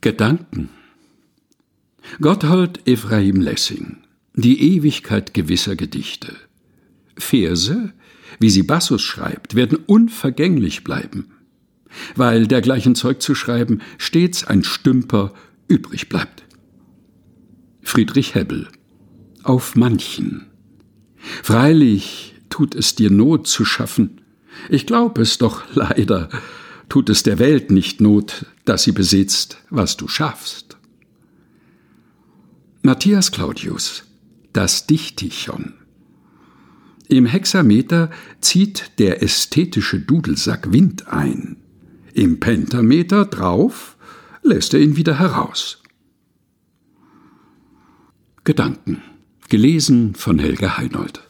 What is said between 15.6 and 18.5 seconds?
übrig bleibt. Friedrich